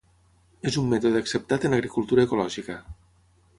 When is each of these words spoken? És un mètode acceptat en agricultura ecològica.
És 0.69 0.77
un 0.83 0.87
mètode 0.93 1.21
acceptat 1.25 1.69
en 1.69 1.77
agricultura 1.79 2.27
ecològica. 2.29 2.81